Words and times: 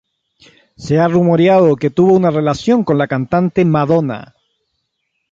Se 0.83 0.97
ha 0.97 1.07
rumoreado 1.07 1.75
que 1.75 1.91
tuvo 1.91 2.13
una 2.15 2.31
relación 2.31 2.83
con 2.83 2.97
la 2.97 3.07
cantante 3.07 3.63
Madonna. 3.65 4.33